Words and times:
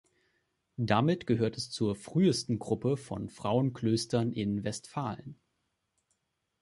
Damit 0.79 1.27
gehörte 1.27 1.57
es 1.59 1.69
zur 1.69 1.95
frühesten 1.95 2.57
Gruppe 2.57 2.97
von 2.97 3.29
Frauenklöstern 3.29 4.31
in 4.31 4.63
Westfalen. 4.63 5.39